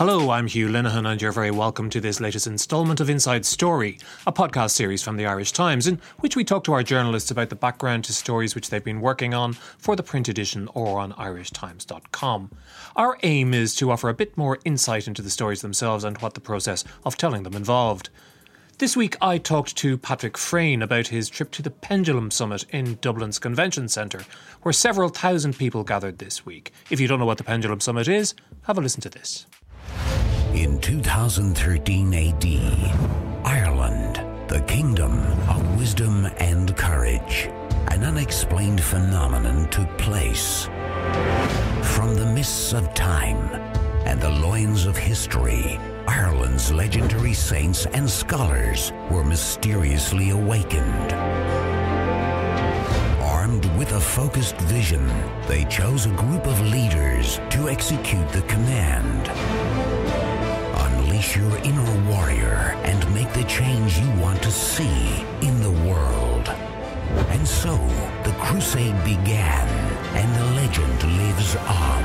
Hello, 0.00 0.30
I'm 0.30 0.46
Hugh 0.46 0.68
Linehan, 0.68 1.06
and 1.06 1.20
you're 1.20 1.30
very 1.30 1.50
welcome 1.50 1.90
to 1.90 2.00
this 2.00 2.22
latest 2.22 2.46
instalment 2.46 3.00
of 3.00 3.10
Inside 3.10 3.44
Story, 3.44 3.98
a 4.26 4.32
podcast 4.32 4.70
series 4.70 5.02
from 5.02 5.18
the 5.18 5.26
Irish 5.26 5.52
Times, 5.52 5.86
in 5.86 6.00
which 6.20 6.36
we 6.36 6.42
talk 6.42 6.64
to 6.64 6.72
our 6.72 6.82
journalists 6.82 7.30
about 7.30 7.50
the 7.50 7.54
background 7.54 8.04
to 8.04 8.14
stories 8.14 8.54
which 8.54 8.70
they've 8.70 8.82
been 8.82 9.02
working 9.02 9.34
on 9.34 9.52
for 9.52 9.96
the 9.96 10.02
print 10.02 10.26
edition 10.26 10.70
or 10.72 10.98
on 10.98 11.12
irishtimes.com. 11.12 12.50
Our 12.96 13.18
aim 13.22 13.52
is 13.52 13.74
to 13.74 13.90
offer 13.90 14.08
a 14.08 14.14
bit 14.14 14.38
more 14.38 14.58
insight 14.64 15.06
into 15.06 15.20
the 15.20 15.28
stories 15.28 15.60
themselves 15.60 16.02
and 16.02 16.16
what 16.16 16.32
the 16.32 16.40
process 16.40 16.82
of 17.04 17.18
telling 17.18 17.42
them 17.42 17.54
involved. 17.54 18.08
This 18.78 18.96
week, 18.96 19.18
I 19.20 19.36
talked 19.36 19.76
to 19.76 19.98
Patrick 19.98 20.38
Freyne 20.38 20.80
about 20.80 21.08
his 21.08 21.28
trip 21.28 21.50
to 21.50 21.62
the 21.62 21.70
Pendulum 21.70 22.30
Summit 22.30 22.64
in 22.70 22.96
Dublin's 23.02 23.38
Convention 23.38 23.86
Centre, 23.86 24.24
where 24.62 24.72
several 24.72 25.10
thousand 25.10 25.58
people 25.58 25.84
gathered 25.84 26.20
this 26.20 26.46
week. 26.46 26.72
If 26.88 27.00
you 27.00 27.06
don't 27.06 27.18
know 27.18 27.26
what 27.26 27.36
the 27.36 27.44
Pendulum 27.44 27.80
Summit 27.80 28.08
is, 28.08 28.32
have 28.62 28.78
a 28.78 28.80
listen 28.80 29.02
to 29.02 29.10
this. 29.10 29.44
In 30.54 30.80
2013 30.80 32.12
AD, 32.12 33.46
Ireland, 33.46 34.20
the 34.48 34.60
kingdom 34.62 35.20
of 35.48 35.78
wisdom 35.78 36.26
and 36.38 36.76
courage, 36.76 37.48
an 37.88 38.04
unexplained 38.04 38.82
phenomenon 38.82 39.68
took 39.70 39.88
place. 39.98 40.64
From 41.94 42.14
the 42.14 42.30
mists 42.34 42.72
of 42.72 42.92
time 42.94 43.54
and 44.06 44.20
the 44.20 44.30
loins 44.30 44.86
of 44.86 44.96
history, 44.96 45.78
Ireland's 46.08 46.72
legendary 46.72 47.34
saints 47.34 47.86
and 47.86 48.10
scholars 48.10 48.92
were 49.10 49.24
mysteriously 49.24 50.30
awakened. 50.30 51.69
With 53.80 53.92
a 53.92 54.00
focused 54.00 54.58
vision, 54.58 55.08
they 55.48 55.64
chose 55.64 56.04
a 56.04 56.10
group 56.10 56.46
of 56.46 56.60
leaders 56.60 57.40
to 57.48 57.70
execute 57.70 58.28
the 58.28 58.42
command 58.42 59.26
Unleash 60.84 61.34
your 61.34 61.56
inner 61.64 62.10
warrior 62.10 62.76
and 62.84 63.14
make 63.14 63.32
the 63.32 63.44
change 63.44 63.96
you 63.96 64.10
want 64.20 64.42
to 64.42 64.50
see 64.50 65.24
in 65.40 65.62
the 65.62 65.70
world. 65.88 66.50
And 67.30 67.48
so, 67.48 67.74
the 68.22 68.36
crusade 68.38 69.02
began, 69.02 69.66
and 70.14 70.28
the 70.36 70.44
legend 70.60 71.02
lives 71.16 71.56
on. 71.56 72.04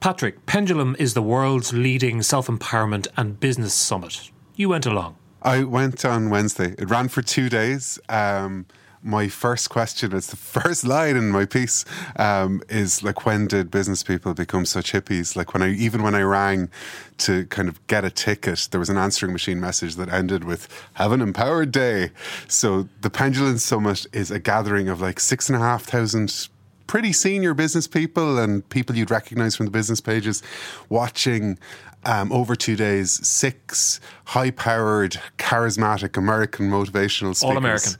Patrick, 0.00 0.46
Pendulum 0.46 0.96
is 0.98 1.12
the 1.12 1.20
world's 1.20 1.74
leading 1.74 2.22
self 2.22 2.46
empowerment 2.46 3.08
and 3.14 3.38
business 3.38 3.74
summit. 3.74 4.30
You 4.56 4.70
went 4.70 4.86
along. 4.86 5.16
I 5.44 5.62
went 5.62 6.04
on 6.06 6.30
Wednesday. 6.30 6.74
It 6.78 6.88
ran 6.88 7.08
for 7.08 7.20
two 7.20 7.50
days. 7.50 7.98
Um, 8.08 8.64
my 9.02 9.28
first 9.28 9.68
question, 9.68 10.16
it's 10.16 10.28
the 10.28 10.36
first 10.60 10.84
line 10.84 11.16
in 11.16 11.30
my 11.30 11.44
piece, 11.44 11.84
um, 12.16 12.62
is 12.70 13.02
like, 13.02 13.26
when 13.26 13.46
did 13.46 13.70
business 13.70 14.02
people 14.02 14.32
become 14.32 14.64
such 14.64 14.92
hippies? 14.92 15.36
Like 15.36 15.52
when 15.52 15.62
I, 15.62 15.70
even 15.72 16.02
when 16.02 16.14
I 16.14 16.22
rang 16.22 16.70
to 17.18 17.44
kind 17.46 17.68
of 17.68 17.86
get 17.86 18.04
a 18.04 18.10
ticket, 18.10 18.68
there 18.70 18.80
was 18.80 18.88
an 18.88 18.96
answering 18.96 19.32
machine 19.32 19.60
message 19.60 19.96
that 19.96 20.08
ended 20.08 20.44
with, 20.44 20.66
have 20.94 21.12
an 21.12 21.20
empowered 21.20 21.70
day. 21.70 22.10
So 22.48 22.88
the 23.02 23.10
Pendulum 23.10 23.58
Summit 23.58 24.06
is 24.14 24.30
a 24.30 24.38
gathering 24.38 24.88
of 24.88 25.02
like 25.02 25.20
six 25.20 25.50
and 25.50 25.56
a 25.56 25.60
half 25.60 25.84
thousand 25.84 26.48
pretty 26.86 27.12
senior 27.12 27.54
business 27.54 27.86
people 27.86 28.38
and 28.38 28.68
people 28.68 28.96
you'd 28.96 29.10
recognize 29.10 29.56
from 29.56 29.66
the 29.66 29.72
business 29.72 30.00
pages 30.00 30.42
watching 30.88 31.58
um, 32.04 32.32
over 32.32 32.54
two 32.54 32.76
days 32.76 33.26
six 33.26 34.00
high 34.24 34.50
powered, 34.50 35.20
charismatic 35.38 36.16
American 36.16 36.70
motivational 36.70 37.34
speakers. 37.34 37.44
All 37.44 37.56
American 37.56 37.92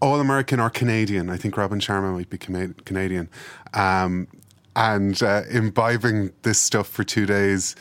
all 0.00 0.20
American 0.20 0.60
or 0.60 0.70
Canadian. 0.70 1.30
I 1.30 1.36
think 1.36 1.56
Robin 1.56 1.80
Sharma 1.80 2.12
might 2.12 2.28
be 2.28 2.38
Canadian. 2.38 3.28
Um, 3.74 4.28
and 4.74 5.22
uh, 5.22 5.42
imbibing 5.50 6.32
this 6.42 6.60
stuff 6.60 6.86
for 6.86 7.02
two 7.02 7.26
days. 7.26 7.74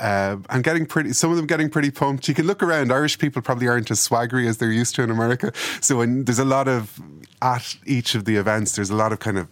Uh, 0.00 0.38
and 0.48 0.64
getting 0.64 0.86
pretty, 0.86 1.12
some 1.12 1.30
of 1.30 1.36
them 1.36 1.46
getting 1.46 1.68
pretty 1.68 1.90
pumped. 1.90 2.26
You 2.26 2.34
can 2.34 2.46
look 2.46 2.62
around. 2.62 2.90
Irish 2.90 3.18
people 3.18 3.42
probably 3.42 3.68
aren't 3.68 3.90
as 3.90 4.00
swaggery 4.00 4.48
as 4.48 4.58
they're 4.58 4.72
used 4.72 4.94
to 4.96 5.02
in 5.02 5.10
America. 5.10 5.52
So 5.80 5.98
when 5.98 6.24
there's 6.24 6.38
a 6.38 6.44
lot 6.44 6.68
of 6.68 6.98
at 7.42 7.76
each 7.86 8.14
of 8.14 8.24
the 8.24 8.36
events, 8.36 8.76
there's 8.76 8.90
a 8.90 8.96
lot 8.96 9.12
of 9.12 9.20
kind 9.20 9.38
of 9.38 9.46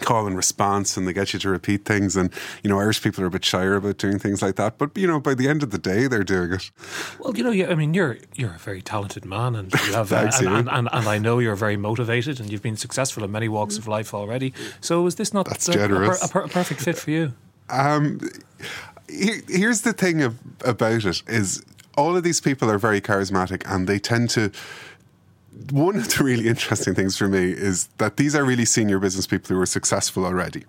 call 0.00 0.26
and 0.26 0.36
response 0.36 0.96
and 0.96 1.06
they 1.06 1.12
get 1.12 1.32
you 1.32 1.38
to 1.38 1.48
repeat 1.48 1.84
things 1.84 2.16
and 2.16 2.32
you 2.62 2.70
know 2.70 2.78
Irish 2.78 3.02
people 3.02 3.22
are 3.22 3.26
a 3.26 3.30
bit 3.30 3.44
shyer 3.44 3.74
about 3.74 3.98
doing 3.98 4.18
things 4.18 4.40
like 4.40 4.56
that 4.56 4.78
but 4.78 4.96
you 4.96 5.06
know 5.06 5.20
by 5.20 5.34
the 5.34 5.48
end 5.48 5.62
of 5.62 5.70
the 5.70 5.78
day 5.78 6.06
they're 6.06 6.24
doing 6.24 6.52
it. 6.52 6.70
Well 7.18 7.36
you 7.36 7.44
know 7.44 7.50
yeah, 7.50 7.68
I 7.68 7.74
mean 7.74 7.94
you're 7.94 8.18
you're 8.34 8.54
a 8.54 8.58
very 8.58 8.82
talented 8.82 9.24
man 9.24 9.54
and 9.54 9.72
you 9.72 9.92
have 9.92 10.08
Thanks, 10.12 10.42
uh, 10.42 10.48
and, 10.48 10.68
and, 10.68 10.88
and, 10.92 11.08
I 11.08 11.18
know 11.18 11.38
you're 11.38 11.56
very 11.56 11.76
motivated 11.76 12.40
and 12.40 12.50
you've 12.50 12.62
been 12.62 12.76
successful 12.76 13.24
in 13.24 13.32
many 13.32 13.48
walks 13.48 13.78
of 13.78 13.88
life 13.88 14.14
already. 14.14 14.52
So 14.80 15.06
is 15.06 15.14
this 15.16 15.32
not 15.32 15.46
That's 15.46 15.68
a, 15.68 15.72
generous. 15.72 16.22
A, 16.22 16.38
a, 16.38 16.44
a 16.44 16.48
perfect 16.48 16.80
fit 16.80 16.96
for 16.96 17.10
you? 17.10 17.32
Um, 17.68 18.20
here, 19.08 19.42
here's 19.48 19.82
the 19.82 19.92
thing 19.92 20.22
of, 20.22 20.38
about 20.64 21.04
it 21.04 21.22
is 21.26 21.64
all 21.96 22.16
of 22.16 22.22
these 22.22 22.40
people 22.40 22.70
are 22.70 22.78
very 22.78 23.00
charismatic 23.00 23.62
and 23.66 23.86
they 23.86 23.98
tend 23.98 24.30
to 24.30 24.50
one 25.70 25.96
of 25.96 26.08
the 26.08 26.24
really 26.24 26.48
interesting 26.48 26.94
things 26.94 27.16
for 27.16 27.28
me 27.28 27.52
is 27.52 27.88
that 27.98 28.16
these 28.16 28.34
are 28.34 28.44
really 28.44 28.64
senior 28.64 28.98
business 28.98 29.26
people 29.26 29.54
who 29.54 29.60
are 29.60 29.66
successful 29.66 30.24
already. 30.24 30.64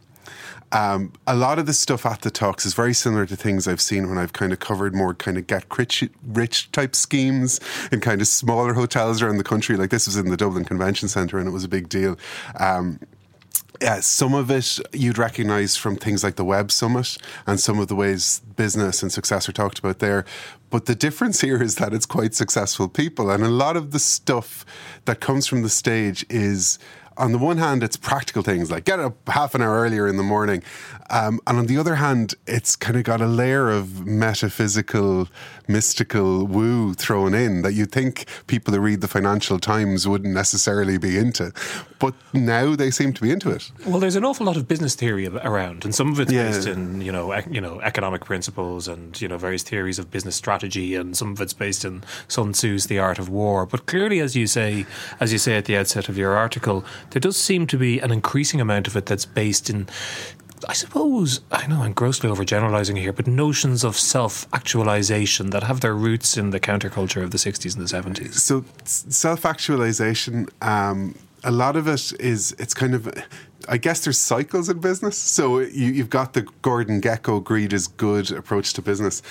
Um, 0.74 1.14
a 1.28 1.36
lot 1.36 1.60
of 1.60 1.68
the 1.68 1.74
stuff 1.74 2.04
at 2.04 2.22
the 2.22 2.32
talks 2.32 2.66
is 2.66 2.74
very 2.74 2.96
similar 2.96 3.28
to 3.28 3.36
things 3.36 3.68
I've 3.68 3.80
seen 3.80 4.10
when 4.10 4.18
I've 4.18 4.34
kind 4.34 4.52
of 4.52 4.60
covered 4.60 4.96
more 4.96 5.14
kind 5.14 5.38
of 5.38 5.46
get 5.46 5.66
rich, 5.78 6.04
rich 6.26 6.72
type 6.72 6.96
schemes 6.96 7.60
in 7.92 8.00
kind 8.00 8.22
of 8.22 8.28
smaller 8.28 8.74
hotels 8.74 9.22
around 9.22 9.38
the 9.38 9.44
country. 9.44 9.78
Like 9.78 9.92
this 9.92 10.08
was 10.08 10.18
in 10.18 10.30
the 10.30 10.38
Dublin 10.38 10.66
Convention 10.66 11.10
Centre 11.10 11.38
and 11.38 11.48
it 11.48 11.52
was 11.52 11.64
a 11.64 11.70
big 11.70 11.90
deal. 11.90 12.18
Um, 12.60 13.00
yeah, 13.82 14.00
some 14.00 14.34
of 14.34 14.52
it 14.52 14.80
you'd 14.94 15.18
recognize 15.18 15.76
from 15.76 15.96
things 15.96 16.24
like 16.24 16.36
the 16.36 16.46
Web 16.46 16.72
Summit 16.72 17.18
and 17.48 17.60
some 17.60 17.80
of 17.80 17.88
the 17.88 17.96
ways 17.96 18.42
business 18.56 19.02
and 19.02 19.12
success 19.12 19.50
are 19.50 19.54
talked 19.54 19.80
about 19.80 20.00
there. 20.00 20.26
But 20.70 20.86
the 20.86 20.96
difference 20.96 21.42
here 21.42 21.62
is 21.62 21.76
that 21.76 21.94
it's 21.94 22.06
quite 22.06 22.34
successful 22.34 22.88
people. 22.88 23.30
And 23.30 23.44
a 23.44 23.50
lot 23.50 23.78
of 23.78 23.92
the 23.92 24.00
stuff 24.00 24.66
that 25.06 25.20
comes 25.20 25.48
from 25.48 25.62
the 25.62 25.70
stage 25.70 26.26
is 26.30 26.80
on 27.18 27.32
the 27.32 27.38
one 27.38 27.58
hand, 27.58 27.84
it's 27.84 27.98
practical 27.98 28.44
things 28.44 28.72
like 28.72 28.86
get 28.86 29.00
up 29.00 29.16
half 29.28 29.56
an 29.56 29.62
hour 29.62 29.82
earlier 29.82 30.08
in 30.08 30.18
the 30.18 30.24
morning. 30.24 30.64
Um, 31.10 31.40
and 31.46 31.60
on 31.60 31.68
the 31.68 31.78
other 31.78 31.96
hand, 31.96 32.34
it's 32.48 32.76
kind 32.76 32.98
of 32.98 33.04
got 33.04 33.22
a 33.22 33.28
layer 33.28 33.70
of 33.70 34.06
metaphysical, 34.06 35.28
mystical 35.68 36.48
woo 36.48 36.94
thrown 36.94 37.34
in 37.34 37.62
that 37.62 37.74
you 37.74 37.86
think 37.86 38.26
people 38.48 38.74
who 38.74 38.80
read 38.80 39.02
the 39.02 39.08
Financial 39.08 39.60
Times 39.60 40.08
wouldn't 40.08 40.34
necessarily 40.34 40.98
be 40.98 41.18
into. 41.18 41.52
But 42.00 42.16
now 42.34 42.76
they 42.76 42.90
seem 42.90 43.14
to 43.14 43.22
be 43.22 43.32
into 43.32 43.52
it. 43.52 43.72
Well, 43.86 44.00
there's 44.00 44.16
an 44.16 44.26
awful 44.26 44.46
lot 44.46 44.58
of 44.58 44.68
business 44.68 44.96
theory 44.96 45.28
around, 45.28 45.86
and 45.86 45.94
some 45.94 46.12
of 46.12 46.20
it's 46.20 46.32
yeah. 46.32 46.52
based 46.52 46.68
in 46.68 47.00
you 47.02 47.12
know 47.12 47.32
ec- 47.32 47.48
you 47.50 47.62
know 47.62 47.80
economic 47.82 48.26
principles 48.26 48.88
and 48.88 49.20
you 49.22 49.28
know 49.28 49.38
various 49.38 49.64
theories 49.64 50.00
of 50.00 50.12
business 50.12 50.36
strategy, 50.36 50.96
and 50.96 51.16
some 51.16 51.32
of 51.32 51.40
it's 51.40 51.54
based 51.54 51.86
in 51.86 52.04
Sun 52.28 52.54
Tzu's 52.54 52.88
The 52.88 53.00
Art 53.00 53.20
of 53.20 53.30
War. 53.30 53.66
But 53.66 53.86
clearly, 53.86 54.20
as 54.20 54.36
you 54.36 54.48
say, 54.48 54.86
as 55.20 55.32
you 55.32 55.38
say 55.38 55.56
at 55.56 55.66
the 55.66 55.78
outset 55.78 56.10
of 56.10 56.18
your 56.18 56.36
article, 56.36 56.84
there 57.14 57.20
does 57.20 57.38
seem 57.38 57.68
to 57.68 57.78
be 57.78 58.00
an 58.00 58.12
increasing 58.12 58.60
amount 58.60 58.88
of 58.88 58.98
it 58.98 59.06
that's 59.06 59.26
based 59.26 59.70
in 59.70 59.88
I 60.68 60.72
suppose, 60.72 61.42
I 61.52 61.68
know 61.68 61.82
I'm 61.82 61.92
grossly 61.92 62.30
overgeneralizing 62.30 62.98
here, 62.98 63.12
but 63.12 63.28
notions 63.28 63.84
of 63.84 63.98
self 63.98 64.48
actualization 64.54 65.50
that 65.50 65.64
have 65.64 65.82
their 65.82 65.94
roots 65.94 66.38
in 66.38 66.52
the 66.52 66.60
counterculture 66.60 67.22
of 67.22 67.32
the 67.32 67.38
60s 67.38 67.76
and 67.76 67.86
the 67.86 68.22
70s. 68.22 68.36
So, 68.36 68.64
self 68.86 69.46
actualization, 69.46 70.48
um, 70.62 71.16
a 71.44 71.52
lot 71.52 71.76
of 71.76 71.90
it 71.90 72.14
is, 72.18 72.56
it's 72.60 72.74
kind 72.74 72.96
of, 72.96 73.14
I 73.68 73.76
guess 73.76 74.06
there's 74.06 74.18
cycles 74.18 74.70
in 74.70 74.80
business. 74.80 75.18
So, 75.18 75.60
you, 75.60 75.96
have 75.96 76.10
got 76.10 76.32
the 76.32 76.44
Gordon 76.62 77.02
Gekko 77.02 77.44
greed 77.44 77.74
is 77.74 77.88
good 77.88 78.32
approach 78.32 78.72
to 78.76 78.82
business. 78.82 79.22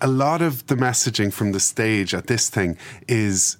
A 0.00 0.08
lot 0.08 0.42
of 0.42 0.66
the 0.66 0.74
messaging 0.74 1.32
from 1.32 1.52
the 1.52 1.60
stage 1.60 2.14
at 2.14 2.26
this 2.26 2.50
thing 2.50 2.76
is 3.06 3.58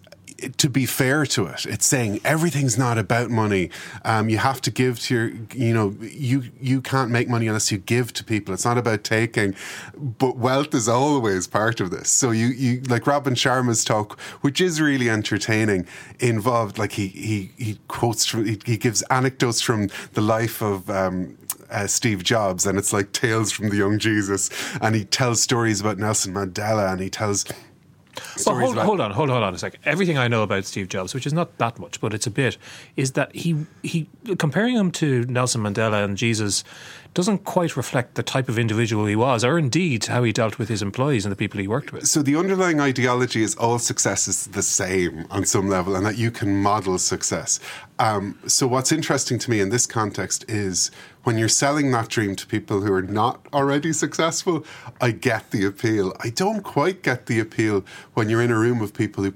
to 0.56 0.69
be 0.69 0.87
fair 0.87 1.26
to 1.26 1.46
it, 1.46 1.66
it's 1.66 1.87
saying 1.87 2.20
everything's 2.25 2.78
not 2.78 2.98
about 2.98 3.31
money. 3.31 3.70
Um, 4.04 4.28
you 4.28 4.38
have 4.38 4.60
to 4.62 4.70
give 4.70 4.98
to 5.00 5.14
your, 5.14 5.28
you 5.54 5.75
know, 5.75 5.94
you 6.00 6.44
you 6.60 6.81
can't 6.81 7.10
make 7.10 7.28
money 7.28 7.46
unless 7.46 7.70
you 7.70 7.78
give 7.78 8.12
to 8.14 8.25
people. 8.25 8.54
It's 8.54 8.64
not 8.64 8.78
about 8.78 9.04
taking, 9.04 9.54
but 9.96 10.37
wealth 10.37 10.75
is 10.75 10.88
always 10.88 11.46
part 11.46 11.81
of 11.81 11.90
this. 11.90 12.10
So 12.10 12.31
you 12.31 12.46
you 12.46 12.81
like 12.82 13.06
Robin 13.06 13.34
Sharma's 13.34 13.84
talk, 13.84 14.19
which 14.40 14.60
is 14.60 14.81
really 14.81 15.10
entertaining, 15.10 15.87
involved 16.19 16.78
like 16.78 16.92
he 16.92 17.08
he 17.08 17.50
he 17.56 17.78
quotes 17.88 18.26
from 18.26 18.46
he, 18.46 18.58
he 18.64 18.76
gives 18.76 19.02
anecdotes 19.10 19.60
from 19.60 19.88
the 20.14 20.22
life 20.22 20.62
of. 20.62 20.88
Um, 20.90 21.37
uh, 21.70 21.87
Steve 21.87 22.25
Jobs, 22.25 22.66
and 22.66 22.76
it's 22.76 22.92
like 22.92 23.12
tales 23.12 23.52
from 23.52 23.69
the 23.69 23.76
young 23.76 24.00
Jesus, 24.00 24.50
and 24.81 24.96
he 24.96 25.04
tells 25.04 25.40
stories 25.40 25.81
about 25.81 25.98
Nelson 25.98 26.34
Mandela, 26.34 26.92
and 26.92 27.00
he 27.00 27.08
tells 27.08 27.44
well, 28.46 28.58
hold, 28.58 28.76
hold, 28.76 29.00
on, 29.00 29.11
hold, 29.11 29.31
hold 29.31 29.43
on 29.43 29.55
a 29.55 29.58
second. 29.58 29.81
Everything 29.84 30.19
I 30.19 30.28
know 30.28 30.43
about 30.43 30.64
Steve 30.64 30.88
Jobs, 30.88 31.14
which 31.14 31.26
is 31.26 31.32
not 31.32 31.56
that 31.58 31.78
much, 31.78 32.00
but 32.00 32.14
it's 32.14 32.26
a 32.26 32.31
bit, 32.31 32.56
is 32.96 33.12
that 33.12 33.34
he 33.34 33.67
he 33.82 34.08
comparing 34.38 34.75
him 34.76 34.90
to 34.93 35.25
Nelson 35.26 35.62
Mandela 35.62 36.05
and 36.05 36.17
Jesus 36.17 36.64
doesn't 37.12 37.45
quite 37.45 37.77
reflect 37.77 38.15
the 38.15 38.23
type 38.23 38.49
of 38.49 38.59
individual 38.59 39.07
he 39.07 39.17
was, 39.17 39.45
or 39.45 39.59
indeed 39.59 40.07
how 40.07 40.23
he 40.23 40.33
dealt 40.33 40.59
with 40.59 40.69
his 40.69 40.81
employees 40.81 41.25
and 41.25 41.33
the 41.33 41.37
people 41.37 41.61
he 41.61 41.67
worked 41.67 41.93
with. 41.93 42.07
So 42.07 42.23
the 42.23 42.37
underlying 42.37 42.81
ideology 42.81 43.43
is 43.43 43.55
all 43.57 43.79
success 43.79 44.29
is 44.29 44.47
the 44.47 44.62
same 44.62 45.27
on 45.31 45.45
some 45.45 45.69
level, 45.69 45.97
and 45.97 46.07
that 46.07 46.17
you 46.17 46.31
can 46.31 46.62
model 46.62 46.99
success. 46.99 47.59
Um, 47.99 48.39
so 48.47 48.67
what's 48.67 48.93
interesting 48.93 49.39
to 49.41 49.51
me 49.51 49.61
in 49.61 49.71
this 49.71 49.87
context 49.87 50.45
is 50.49 50.91
when 51.25 51.37
you're 51.37 51.49
selling 51.49 51.91
that 51.91 52.09
dream 52.09 52.35
to 52.37 52.47
people 52.47 52.81
who 52.81 52.93
are 52.93 53.03
not 53.03 53.45
already 53.53 53.93
successful, 53.93 54.65
I 55.01 55.11
get 55.11 55.51
the 55.51 55.67
appeal. 55.67 56.17
I 56.21 56.31
don't 56.31 56.62
quite 56.62 57.03
get 57.03 57.27
the 57.27 57.41
appeal 57.41 57.85
when 58.15 58.29
you're 58.29 58.41
in 58.41 58.51
a 58.51 58.59
room 58.59 58.81
of 58.81 58.95
people 58.95 59.25
who 59.25 59.35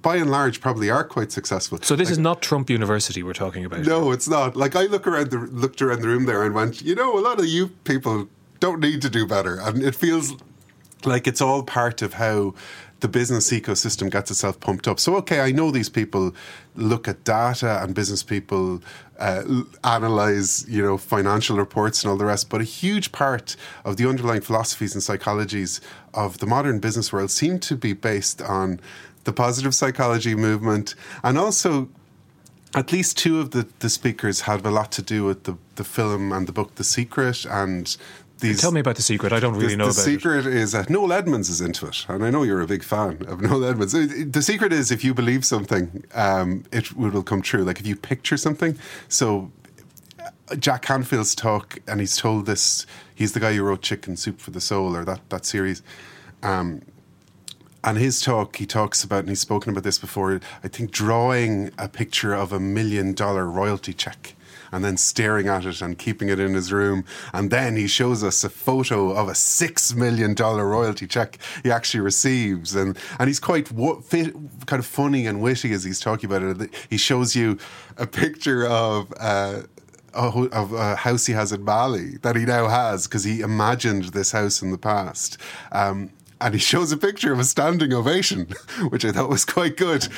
by 0.00 0.16
and 0.16 0.30
large 0.30 0.60
probably 0.60 0.90
are 0.90 1.04
quite 1.04 1.32
successful. 1.32 1.78
So 1.82 1.96
this 1.96 2.06
like, 2.06 2.12
is 2.12 2.18
not 2.18 2.42
Trump 2.42 2.70
University 2.70 3.22
we're 3.22 3.32
talking 3.32 3.64
about. 3.64 3.80
No, 3.80 4.12
it's 4.12 4.28
not. 4.28 4.56
Like 4.56 4.76
I 4.76 4.84
look 4.84 5.06
around 5.06 5.30
the 5.30 5.38
looked 5.38 5.82
around 5.82 6.02
the 6.02 6.08
room 6.08 6.24
there 6.26 6.42
and 6.42 6.54
went, 6.54 6.82
you 6.82 6.94
know, 6.94 7.18
a 7.18 7.20
lot 7.20 7.38
of 7.38 7.46
you 7.46 7.68
people 7.84 8.28
don't 8.60 8.80
need 8.80 9.02
to 9.02 9.10
do 9.10 9.26
better, 9.26 9.58
and 9.60 9.82
it 9.82 9.94
feels 9.94 10.34
like 11.04 11.26
it's 11.26 11.40
all 11.40 11.62
part 11.62 12.02
of 12.02 12.14
how 12.14 12.54
the 13.02 13.08
business 13.08 13.50
ecosystem 13.50 14.08
gets 14.08 14.30
itself 14.30 14.60
pumped 14.60 14.86
up. 14.86 15.00
So, 15.00 15.16
okay, 15.16 15.40
I 15.40 15.50
know 15.50 15.72
these 15.72 15.88
people 15.88 16.34
look 16.76 17.08
at 17.08 17.24
data 17.24 17.82
and 17.82 17.96
business 17.96 18.22
people 18.22 18.80
uh, 19.18 19.42
analyze, 19.82 20.64
you 20.68 20.80
know, 20.80 20.96
financial 20.96 21.56
reports 21.56 22.04
and 22.04 22.10
all 22.12 22.16
the 22.16 22.24
rest. 22.24 22.48
But 22.48 22.60
a 22.60 22.64
huge 22.64 23.10
part 23.10 23.56
of 23.84 23.96
the 23.96 24.08
underlying 24.08 24.40
philosophies 24.40 24.94
and 24.94 25.02
psychologies 25.02 25.80
of 26.14 26.38
the 26.38 26.46
modern 26.46 26.78
business 26.78 27.12
world 27.12 27.32
seem 27.32 27.58
to 27.60 27.76
be 27.76 27.92
based 27.92 28.40
on 28.40 28.80
the 29.24 29.32
positive 29.32 29.74
psychology 29.74 30.34
movement 30.34 30.94
and 31.22 31.38
also 31.38 31.88
at 32.74 32.90
least 32.90 33.18
two 33.18 33.38
of 33.38 33.50
the, 33.50 33.68
the 33.80 33.90
speakers 33.90 34.42
had 34.42 34.64
a 34.64 34.70
lot 34.70 34.90
to 34.92 35.02
do 35.02 35.24
with 35.24 35.44
the, 35.44 35.56
the 35.74 35.84
film 35.84 36.32
and 36.32 36.46
the 36.46 36.52
book 36.52 36.74
The 36.76 36.84
Secret 36.84 37.44
and 37.44 37.96
these, 38.42 38.60
Tell 38.60 38.72
me 38.72 38.80
about 38.80 38.96
the 38.96 39.02
secret. 39.02 39.32
I 39.32 39.38
don't 39.38 39.54
really 39.54 39.68
the, 39.68 39.76
know 39.76 39.84
the 39.86 39.92
about 39.92 40.04
secret 40.04 40.46
it. 40.46 40.54
is 40.54 40.72
that 40.72 40.90
Noel 40.90 41.12
Edmonds 41.12 41.48
is 41.48 41.60
into 41.60 41.86
it, 41.86 42.04
and 42.08 42.24
I 42.24 42.30
know 42.30 42.42
you're 42.42 42.60
a 42.60 42.66
big 42.66 42.82
fan 42.82 43.24
of 43.28 43.40
Noel 43.40 43.64
Edmonds. 43.64 43.92
The 43.92 44.42
secret 44.42 44.72
is 44.72 44.90
if 44.90 45.04
you 45.04 45.14
believe 45.14 45.44
something, 45.44 46.04
um, 46.14 46.64
it 46.72 46.92
will 46.96 47.22
come 47.22 47.40
true. 47.40 47.62
Like 47.62 47.78
if 47.78 47.86
you 47.86 47.94
picture 47.94 48.36
something. 48.36 48.76
So 49.08 49.52
uh, 50.18 50.56
Jack 50.56 50.82
Canfield's 50.82 51.36
talk, 51.36 51.78
and 51.86 52.00
he's 52.00 52.16
told 52.16 52.46
this. 52.46 52.84
He's 53.14 53.32
the 53.32 53.40
guy 53.40 53.54
who 53.54 53.62
wrote 53.62 53.80
Chicken 53.80 54.16
Soup 54.16 54.40
for 54.40 54.50
the 54.50 54.60
Soul, 54.60 54.96
or 54.96 55.04
that 55.04 55.20
that 55.30 55.46
series. 55.46 55.82
Um, 56.42 56.82
and 57.84 57.98
his 57.98 58.20
talk, 58.20 58.56
he 58.56 58.66
talks 58.66 59.02
about, 59.02 59.20
and 59.20 59.28
he's 59.28 59.40
spoken 59.40 59.70
about 59.70 59.84
this 59.84 59.98
before. 59.98 60.40
I 60.62 60.68
think 60.68 60.90
drawing 60.90 61.72
a 61.78 61.88
picture 61.88 62.32
of 62.34 62.52
a 62.52 62.60
million 62.60 63.12
dollar 63.12 63.46
royalty 63.46 63.92
check 63.92 64.34
and 64.72 64.82
then 64.84 64.96
staring 64.96 65.48
at 65.48 65.66
it 65.66 65.82
and 65.82 65.98
keeping 65.98 66.28
it 66.28 66.40
in 66.40 66.54
his 66.54 66.72
room. 66.72 67.04
And 67.32 67.50
then 67.50 67.76
he 67.76 67.86
shows 67.86 68.24
us 68.24 68.42
a 68.42 68.48
photo 68.48 69.10
of 69.10 69.28
a 69.28 69.34
six 69.34 69.94
million 69.94 70.34
dollar 70.34 70.66
royalty 70.66 71.06
check 71.06 71.38
he 71.62 71.70
actually 71.70 72.00
receives, 72.00 72.74
and 72.74 72.98
and 73.18 73.28
he's 73.28 73.40
quite 73.40 73.68
fit, 73.68 74.34
kind 74.66 74.80
of 74.80 74.86
funny 74.86 75.26
and 75.26 75.42
witty 75.42 75.72
as 75.72 75.84
he's 75.84 76.00
talking 76.00 76.32
about 76.32 76.42
it. 76.42 76.70
He 76.88 76.96
shows 76.96 77.36
you 77.36 77.58
a 77.98 78.06
picture 78.06 78.66
of. 78.66 79.12
Uh, 79.20 79.62
of 80.14 80.74
a 80.74 80.94
house 80.94 81.24
he 81.24 81.32
has 81.32 81.52
in 81.52 81.64
Bali 81.64 82.18
that 82.18 82.36
he 82.36 82.44
now 82.44 82.68
has 82.68 83.06
because 83.06 83.24
he 83.24 83.40
imagined 83.40 84.04
this 84.04 84.30
house 84.30 84.60
in 84.60 84.70
the 84.70 84.76
past. 84.76 85.38
Um, 85.72 86.10
and 86.42 86.54
he 86.54 86.60
shows 86.60 86.92
a 86.92 86.96
picture 86.96 87.32
of 87.32 87.38
a 87.38 87.44
standing 87.44 87.92
ovation, 87.92 88.46
which 88.90 89.04
I 89.04 89.12
thought 89.12 89.28
was 89.28 89.44
quite 89.44 89.76
good 89.76 90.08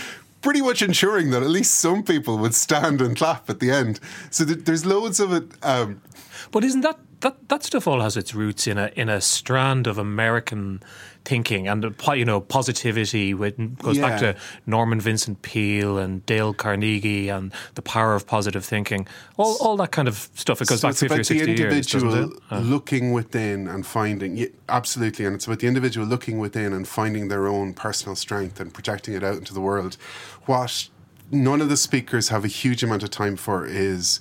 pretty 0.44 0.61
much 0.61 0.82
ensuring 0.82 1.31
that 1.31 1.43
at 1.43 1.49
least 1.49 1.73
some 1.81 2.03
people 2.03 2.37
would 2.37 2.55
stand 2.55 3.00
and 3.00 3.17
clap 3.17 3.49
at 3.49 3.61
the 3.61 3.71
end. 3.71 3.99
So 4.31 4.44
th- 4.44 4.59
there's 4.67 4.85
loads 4.85 5.19
of 5.19 5.32
it. 5.32 5.44
Um, 5.62 6.03
but 6.50 6.62
isn't 6.62 6.82
that 6.82 6.99
that 7.25 7.49
that 7.49 7.65
stuff 7.65 7.88
all 7.88 8.00
has 8.00 8.19
its 8.19 8.35
roots 8.35 8.67
in 8.67 8.76
a 8.76 8.91
in 8.94 9.09
a 9.09 9.19
strand 9.19 9.87
of 9.87 9.97
American 9.97 10.82
thinking 11.25 11.67
and 11.67 11.94
you 12.15 12.25
know 12.25 12.38
positivity 12.38 13.32
which 13.32 13.56
goes 13.79 13.97
yeah. 13.97 14.09
back 14.09 14.21
to 14.21 14.37
Norman 14.67 15.00
Vincent 15.00 15.41
Peale 15.41 15.97
and 15.97 16.25
Dale 16.26 16.53
Carnegie 16.53 17.31
and 17.31 17.50
the 17.76 17.82
power 17.82 18.15
of 18.15 18.26
positive 18.26 18.62
thinking 18.62 19.09
all 19.38 19.56
all 19.61 19.76
that 19.79 19.91
kind 19.91 20.06
of 20.06 20.29
stuff 20.35 20.61
it 20.61 20.69
goes 20.69 20.82
so 20.82 20.88
back 20.88 20.97
50 20.97 21.21
or 21.21 21.25
60 21.25 21.35
the 21.35 21.50
individual 21.50 22.15
years 22.15 22.31
uh. 22.50 22.59
looking 22.59 23.12
within 23.12 23.69
and 23.69 23.87
finding 23.87 24.37
yeah, 24.37 24.49
absolutely 24.69 25.25
and 25.25 25.35
it's 25.35 25.47
about 25.47 25.61
the 25.61 25.67
individual 25.67 26.06
looking 26.06 26.38
within 26.38 26.75
and 26.75 26.87
finding 26.87 27.29
their 27.29 27.47
own 27.47 27.73
personal 27.73 28.15
strength 28.15 28.61
and 28.61 28.75
projecting 28.75 29.15
it 29.15 29.25
out 29.25 29.37
into 29.37 29.55
the 29.55 29.62
world 29.62 29.97
what 30.44 30.91
none 31.31 31.62
of 31.62 31.71
the 31.71 31.76
speakers 31.79 32.29
have 32.29 32.44
a 32.44 32.49
huge 32.49 32.82
amount 32.82 33.03
of 33.03 33.09
time 33.09 33.35
for 33.35 33.65
is 33.65 34.21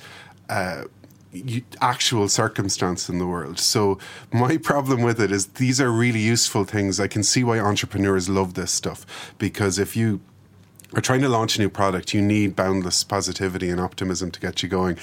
uh, 0.50 0.84
actual 1.82 2.28
circumstance 2.30 3.10
in 3.10 3.18
the 3.18 3.28
world. 3.28 3.60
So 3.60 3.98
my 4.32 4.58
problem 4.58 5.02
with 5.02 5.20
it 5.20 5.32
is 5.32 5.48
these 5.48 5.82
are 5.82 5.92
really 5.92 6.20
useful 6.20 6.64
things. 6.64 7.00
I 7.00 7.08
can 7.08 7.24
see 7.24 7.44
why 7.44 7.60
entrepreneurs 7.60 8.30
love 8.30 8.54
this 8.54 8.72
stuff 8.72 9.34
because 9.38 9.80
if 9.80 9.96
you 9.96 10.22
are 10.96 11.02
trying 11.02 11.22
to 11.22 11.30
launch 11.30 11.58
a 11.58 11.62
new 11.62 11.70
product, 11.70 12.14
you 12.14 12.22
need 12.22 12.56
boundless 12.56 13.04
positivity 13.04 13.70
and 13.70 13.82
optimism 13.82 14.32
to 14.32 14.40
get 14.40 14.62
you 14.62 14.70
going. 14.70 14.98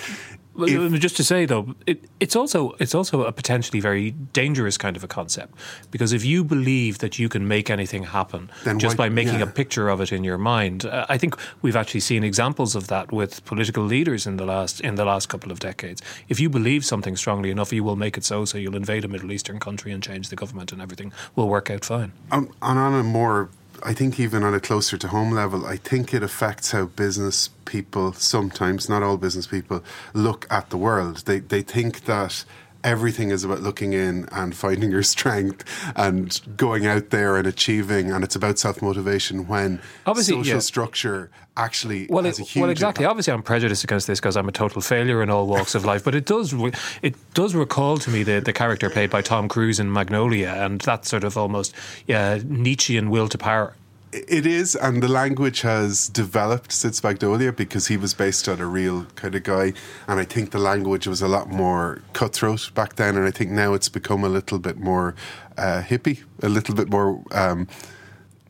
If, 0.69 1.01
just 1.01 1.17
to 1.17 1.25
say 1.25 1.47
though, 1.47 1.75
it, 1.87 2.05
it's 2.21 2.37
also 2.37 2.75
it's 2.79 2.95
also 2.95 3.25
a 3.25 3.33
potentially 3.33 3.81
very 3.81 4.11
dangerous 4.11 4.77
kind 4.77 4.97
of 4.97 5.05
a 5.05 5.09
concept 5.09 5.55
because 5.91 6.13
if 6.13 6.25
you 6.25 6.45
believe 6.45 6.99
that 6.99 7.19
you 7.19 7.29
can 7.29 7.47
make 7.47 7.71
anything 7.71 8.05
happen 8.05 8.51
just 8.77 8.99
why, 8.99 9.07
by 9.07 9.09
making 9.09 9.41
yeah. 9.41 9.45
a 9.45 9.47
picture 9.47 9.89
of 9.89 10.01
it 10.01 10.13
in 10.13 10.25
your 10.25 10.39
mind, 10.39 10.85
uh, 10.85 11.07
I 11.09 11.19
think 11.19 11.37
we've 11.63 11.77
actually 11.77 12.01
seen 12.01 12.25
examples 12.25 12.75
of 12.75 12.89
that 12.89 13.13
with 13.13 13.45
political 13.45 13.85
leaders 13.85 14.27
in 14.27 14.37
the 14.37 14.45
last 14.45 14.81
in 14.81 14.95
the 14.97 15.05
last 15.05 15.29
couple 15.29 15.53
of 15.53 15.61
decades. 15.61 16.03
If 16.29 16.41
you 16.41 16.49
believe 16.49 16.85
something 16.85 17.17
strongly 17.17 17.51
enough, 17.51 17.73
you 17.73 17.85
will 17.85 17.97
make 17.97 18.17
it 18.17 18.25
so. 18.25 18.45
So 18.45 18.59
you'll 18.59 18.77
invade 18.77 19.05
a 19.05 19.09
Middle 19.09 19.33
Eastern 19.33 19.59
country 19.59 19.93
and 19.93 20.03
change 20.03 20.29
the 20.29 20.37
government, 20.37 20.73
and 20.73 20.81
everything 20.83 21.13
will 21.37 21.49
work 21.49 21.71
out 21.71 21.85
fine. 21.85 22.13
Um, 22.31 22.53
and 22.63 22.79
on 22.79 22.95
a 22.95 23.03
more 23.03 23.51
I 23.83 23.95
think 23.95 24.21
even 24.21 24.43
on 24.43 24.55
a 24.55 24.61
closer 24.61 24.97
to 24.99 25.09
home 25.09 25.33
level, 25.33 25.67
I 25.67 25.77
think 25.77 26.13
it 26.13 26.23
affects 26.23 26.73
how 26.73 26.87
business 26.87 27.49
people 27.65 28.13
sometimes, 28.13 28.89
not 28.89 29.03
all 29.03 29.17
business 29.17 29.47
people, 29.47 29.83
look 30.13 30.47
at 30.51 30.71
the 30.71 30.77
world. 30.77 31.19
They 31.27 31.41
they 31.41 31.63
think 31.63 32.05
that 32.05 32.45
everything 32.85 33.31
is 33.31 33.45
about 33.45 33.61
looking 33.61 33.93
in 33.93 34.27
and 34.33 34.55
finding 34.55 34.91
your 34.91 35.03
strength 35.03 35.65
and 35.97 36.41
going 36.57 36.87
out 36.87 37.11
there 37.11 37.37
and 37.37 37.47
achieving 37.47 38.11
and 38.11 38.25
it's 38.25 38.37
about 38.37 38.59
self-motivation 38.59 39.47
when 39.47 39.81
Obviously, 40.07 40.37
social 40.37 40.55
yeah. 40.55 40.61
structure 40.61 41.31
actually 41.57 42.07
well, 42.09 42.25
huge 42.25 42.57
well 42.57 42.71
exactly 42.71 43.05
impact. 43.05 43.11
obviously 43.11 43.33
I'm 43.33 43.43
prejudiced 43.43 43.85
against 43.85 44.07
this 44.07 44.21
because 44.21 44.37
I'm 44.37 44.49
a 44.49 44.53
total 44.53 44.81
failure 44.81 45.23
in 45.23 45.31
all 45.31 45.47
walks 45.47 45.75
of 45.75 45.85
life 45.85 46.05
but 46.05 46.15
it 46.15 46.25
does 46.25 46.55
it 47.03 47.15
does 47.35 47.55
recall 47.55 47.99
to 47.99 48.11
me 48.11 48.23
the, 48.23 48.41
the 48.41 48.53
character 48.53 48.89
played 48.89 49.11
by 49.11 49.21
Tom 49.21 49.49
Cruise 49.49 49.79
in 49.79 49.93
Magnolia 49.93 50.51
and 50.57 50.81
that 50.83 51.05
sort 51.07 51.25
of 51.25 51.37
almost 51.37 51.75
yeah, 52.07 52.39
Nietzschean 52.45 53.11
will 53.11 53.29
to 53.29 53.37
power 53.39 53.75
it 54.13 54.47
is, 54.47 54.75
and 54.75 55.03
the 55.03 55.09
language 55.09 55.61
has 55.61 56.09
developed 56.09 56.73
since 56.73 57.03
Magnolia 57.03 57.53
because 57.53 57.87
he 57.87 57.97
was 57.97 58.15
based 58.15 58.49
on 58.49 58.61
a 58.61 58.67
real 58.67 59.05
kind 59.15 59.35
of 59.35 59.43
guy, 59.43 59.73
and 60.09 60.19
I 60.19 60.25
think 60.25 60.51
the 60.51 60.59
language 60.59 61.07
was 61.07 61.23
a 61.23 61.29
lot 61.29 61.49
more 61.49 62.03
cutthroat 62.13 62.71
back 62.75 62.97
then, 62.97 63.17
and 63.17 63.27
I 63.27 63.31
think 63.31 63.51
now 63.51 63.75
it's 63.75 63.89
become 63.89 64.25
a 64.25 64.29
little 64.29 64.59
bit 64.59 64.79
more 64.79 65.15
uh, 65.57 65.83
hippie, 65.83 66.25
a 66.43 66.49
little 66.49 66.75
bit 66.75 66.91
more 66.91 67.23
um, 67.33 67.69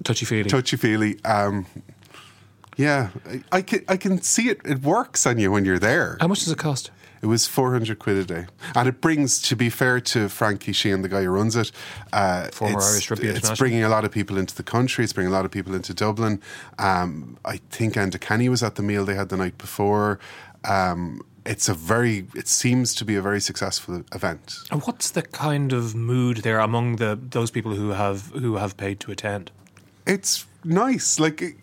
touchy 0.05 0.25
feely. 0.25 0.49
Touchy 0.49 0.77
feely. 0.77 1.23
Um, 1.25 1.67
yeah, 2.77 3.11
I, 3.27 3.43
I, 3.53 3.63
can 3.63 3.85
I 3.89 3.97
can 3.97 4.23
see 4.23 4.49
it. 4.49 4.61
It 4.65 4.83
works 4.83 5.27
on 5.27 5.39
you 5.39 5.53
when 5.53 5.65
you're 5.65 5.79
there. 5.79 6.17
How 6.21 6.29
much 6.29 6.41
does 6.41 6.53
it 6.53 6.59
cost? 6.59 6.91
It 7.23 7.27
was 7.27 7.47
400 7.47 7.99
quid 7.99 8.17
a 8.17 8.25
day. 8.25 8.47
And 8.75 8.89
it 8.89 9.01
brings, 9.01 9.43
to 9.43 9.57
be 9.57 9.69
fair 9.69 10.01
to 10.01 10.29
Frankie 10.29 10.73
Sheahan, 10.73 11.03
the 11.03 11.09
guy 11.09 11.23
who 11.23 11.31
runs 11.31 11.55
it, 11.55 11.71
uh, 12.13 12.49
former 12.49 12.81
Irish 12.81 13.11
Rugby 13.11 13.29
It's 13.29 13.59
bringing 13.59 13.85
a 13.85 13.89
lot 13.89 14.05
of 14.05 14.11
people 14.11 14.39
into 14.39 14.55
the 14.55 14.63
country. 14.63 15.05
It's 15.05 15.13
bringing 15.13 15.33
a 15.33 15.37
lot 15.37 15.45
of 15.45 15.51
people 15.51 15.75
into 15.75 15.93
Dublin. 15.93 16.41
Um, 16.79 17.37
I 17.45 17.59
think 17.71 17.95
Enda 17.95 18.21
Kenny 18.21 18.49
was 18.49 18.63
at 18.63 18.77
the 18.77 18.83
meal 18.83 19.05
they 19.05 19.15
had 19.15 19.29
the 19.29 19.37
night 19.37 19.59
before. 19.59 20.19
Um, 20.65 21.23
it's 21.47 21.69
a 21.69 21.75
very 21.75 22.27
it 22.35 22.47
seems 22.47 22.95
to 22.95 23.05
be 23.05 23.17
a 23.17 23.23
very 23.23 23.41
successful 23.41 24.05
event 24.13 24.59
and 24.71 24.83
what's 24.83 25.11
the 25.11 25.23
kind 25.23 25.73
of 25.73 25.95
mood 25.95 26.39
there 26.39 26.59
among 26.59 26.97
the 26.97 27.19
those 27.31 27.51
people 27.51 27.75
who 27.75 27.91
have 27.91 28.27
who 28.33 28.57
have 28.57 28.77
paid 28.77 29.01
to 29.01 29.11
attend 29.11 29.51
it's 30.07 30.45
nice 30.65 31.19
like 31.19 31.57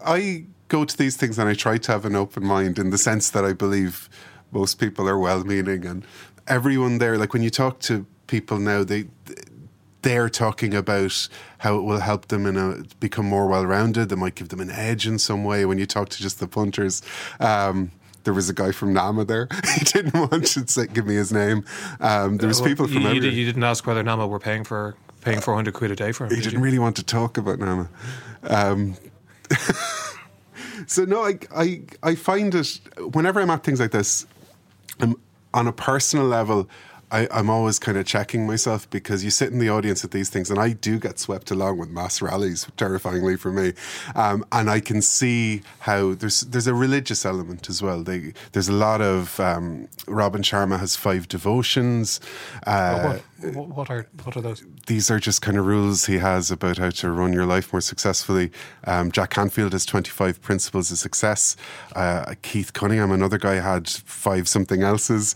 I 0.00 0.44
go 0.68 0.84
to 0.84 0.96
these 0.96 1.16
things 1.16 1.38
and 1.38 1.48
I 1.48 1.54
try 1.54 1.76
to 1.76 1.92
have 1.92 2.04
an 2.04 2.16
open 2.16 2.44
mind 2.44 2.78
in 2.78 2.90
the 2.90 2.98
sense 2.98 3.30
that 3.30 3.44
I 3.44 3.52
believe 3.52 4.08
most 4.52 4.78
people 4.78 5.08
are 5.08 5.18
well-meaning 5.18 5.86
and 5.86 6.04
everyone 6.46 6.98
there. 6.98 7.16
Like 7.18 7.32
when 7.32 7.42
you 7.42 7.50
talk 7.50 7.80
to 7.80 8.06
people 8.26 8.58
now, 8.58 8.84
they 8.84 9.06
they're 10.02 10.30
talking 10.30 10.74
about 10.74 11.28
how 11.58 11.76
it 11.76 11.82
will 11.82 12.00
help 12.00 12.28
them 12.28 12.46
in 12.46 12.56
a, 12.56 12.82
become 13.00 13.26
more 13.26 13.46
well-rounded. 13.46 14.08
They 14.08 14.16
might 14.16 14.34
give 14.34 14.48
them 14.48 14.60
an 14.60 14.70
edge 14.70 15.06
in 15.06 15.18
some 15.18 15.44
way. 15.44 15.66
When 15.66 15.78
you 15.78 15.86
talk 15.86 16.08
to 16.10 16.18
just 16.22 16.40
the 16.40 16.48
punters. 16.48 17.02
Um, 17.38 17.92
there 18.24 18.34
was 18.34 18.50
a 18.50 18.54
guy 18.54 18.70
from 18.72 18.92
Nama 18.92 19.24
there. 19.24 19.48
he 19.78 19.84
didn't 19.84 20.14
want 20.14 20.46
to 20.46 20.68
say, 20.68 20.86
give 20.86 21.06
me 21.06 21.14
his 21.14 21.32
name. 21.32 21.64
Um, 22.00 22.36
there 22.36 22.48
was 22.48 22.60
well, 22.60 22.68
people 22.68 22.86
from 22.86 23.02
you, 23.02 23.08
everywhere. 23.08 23.30
you 23.30 23.46
didn't 23.46 23.64
ask 23.64 23.86
whether 23.86 24.02
Nama 24.02 24.26
were 24.26 24.38
paying 24.38 24.62
for 24.64 24.94
paying 25.22 25.40
400 25.40 25.74
quid 25.74 25.90
a 25.90 25.96
day 25.96 26.12
for 26.12 26.24
him. 26.24 26.30
he 26.30 26.36
did 26.36 26.44
didn't 26.44 26.58
you? 26.58 26.64
really 26.64 26.78
want 26.78 26.96
to 26.96 27.02
talk 27.02 27.38
about 27.38 27.58
Nama. 27.58 27.88
Um, 28.44 28.96
so 30.86 31.04
no, 31.04 31.24
I, 31.24 31.38
I 31.54 31.82
I 32.02 32.14
find 32.14 32.54
it 32.54 32.80
whenever 33.12 33.40
I'm 33.40 33.50
at 33.50 33.64
things 33.64 33.80
like 33.80 33.90
this, 33.90 34.26
Um, 35.02 35.16
on 35.52 35.66
a 35.66 35.72
personal 35.72 36.26
level. 36.26 36.68
I, 37.12 37.26
I'm 37.30 37.50
always 37.50 37.78
kind 37.78 37.98
of 37.98 38.06
checking 38.06 38.46
myself 38.46 38.88
because 38.90 39.24
you 39.24 39.30
sit 39.30 39.52
in 39.52 39.58
the 39.58 39.68
audience 39.68 40.04
at 40.04 40.10
these 40.12 40.28
things, 40.30 40.50
and 40.50 40.58
I 40.58 40.72
do 40.72 40.98
get 40.98 41.18
swept 41.18 41.50
along 41.50 41.78
with 41.78 41.88
mass 41.90 42.22
rallies, 42.22 42.66
terrifyingly 42.76 43.36
for 43.36 43.50
me. 43.52 43.72
Um, 44.14 44.44
and 44.52 44.70
I 44.70 44.80
can 44.80 45.02
see 45.02 45.62
how 45.80 46.14
there's 46.14 46.42
there's 46.42 46.66
a 46.66 46.74
religious 46.74 47.24
element 47.24 47.68
as 47.68 47.82
well. 47.82 48.02
They, 48.02 48.32
there's 48.52 48.68
a 48.68 48.72
lot 48.72 49.00
of 49.00 49.38
um, 49.40 49.88
Robin 50.06 50.42
Sharma 50.42 50.78
has 50.78 50.96
five 50.96 51.26
devotions. 51.28 52.20
Uh, 52.66 53.00
what, 53.02 53.54
what- 53.54 53.68
what 53.70 53.90
are 53.90 54.06
what 54.24 54.36
are 54.36 54.42
those? 54.42 54.62
these 54.86 55.10
are 55.10 55.18
just 55.18 55.40
kind 55.40 55.56
of 55.56 55.64
rules 55.64 56.04
he 56.06 56.18
has 56.18 56.50
about 56.50 56.76
how 56.76 56.90
to 56.90 57.10
run 57.10 57.32
your 57.32 57.46
life 57.46 57.72
more 57.72 57.80
successfully. 57.80 58.50
Um, 58.84 59.10
Jack 59.10 59.30
Canfield 59.30 59.72
has 59.72 59.86
25 59.86 60.42
principles 60.42 60.90
of 60.92 60.98
success. 60.98 61.56
Uh, 61.96 62.34
Keith 62.42 62.72
Cunningham, 62.74 63.10
another 63.12 63.38
guy, 63.38 63.54
had 63.54 63.88
five 63.88 64.46
something 64.48 64.82
else's. 64.82 65.34